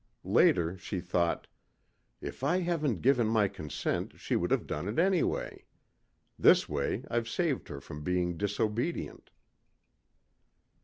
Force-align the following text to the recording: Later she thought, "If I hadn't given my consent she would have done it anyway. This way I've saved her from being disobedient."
Later 0.25 0.79
she 0.79 0.99
thought, 0.99 1.45
"If 2.21 2.43
I 2.43 2.61
hadn't 2.61 3.03
given 3.03 3.27
my 3.27 3.47
consent 3.47 4.13
she 4.19 4.35
would 4.35 4.49
have 4.49 4.65
done 4.65 4.87
it 4.87 4.97
anyway. 4.97 5.65
This 6.39 6.67
way 6.67 7.03
I've 7.11 7.29
saved 7.29 7.67
her 7.67 7.79
from 7.79 8.03
being 8.03 8.35
disobedient." 8.35 9.29